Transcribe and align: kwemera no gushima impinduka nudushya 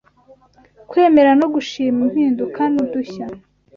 kwemera 0.89 1.31
no 1.39 1.47
gushima 1.53 1.99
impinduka 2.07 2.61
nudushya 2.73 3.25